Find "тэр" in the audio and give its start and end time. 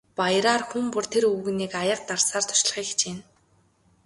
1.13-1.23